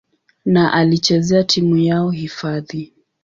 [0.45, 2.93] na alichezea timu yao hifadhi.